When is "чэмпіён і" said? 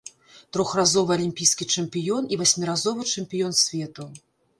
1.79-2.39